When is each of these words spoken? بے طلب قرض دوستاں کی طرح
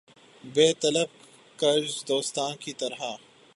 بے 0.53 0.67
طلب 0.81 1.09
قرض 1.59 2.03
دوستاں 2.07 2.49
کی 2.59 2.73
طرح 2.73 3.01